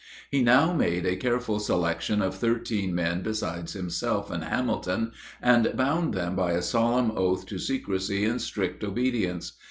[0.31, 5.11] He now made a careful selection of thirteen men besides himself and Hamilton,
[5.43, 9.59] and bound them by a solemn oath to secrecy and strict obedience.